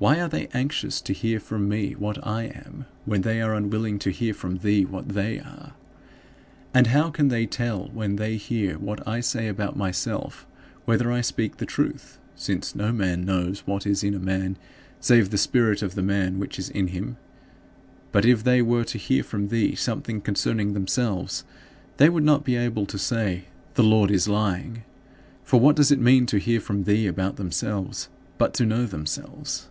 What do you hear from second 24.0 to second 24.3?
is